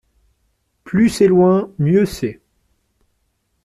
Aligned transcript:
Plus 0.83 1.09
c’est 1.09 1.27
loin 1.27 1.71
mieux 1.77 2.07
c’est. 2.07 2.41